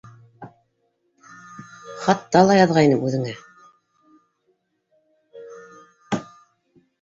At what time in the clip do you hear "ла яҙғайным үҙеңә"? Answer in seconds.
2.47-3.35